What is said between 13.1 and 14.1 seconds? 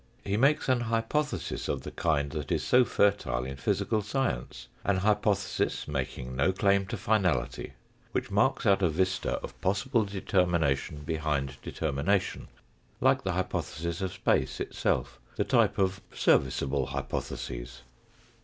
the hypothesis